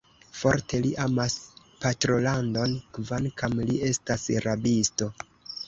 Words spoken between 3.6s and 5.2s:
li estas rabisto.